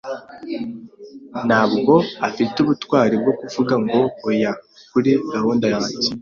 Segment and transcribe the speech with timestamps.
[1.47, 1.93] Ntabwo
[2.27, 4.51] afite ubutwari bwo kuvuga ngo oya
[4.91, 6.09] kuri gahunda yanjye.